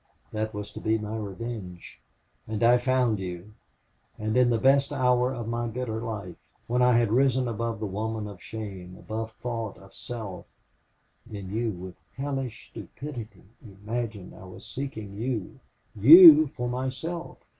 [0.31, 2.01] That was to be my revenge.
[2.47, 3.53] And I found you,
[4.17, 7.85] and in the best hour of my bitter life when I had risen above the
[7.85, 10.47] woman of shame, above thought of self
[11.27, 15.59] then you, with hellish stupidity, imagined I was seeking you
[15.95, 17.37] YOU for myself!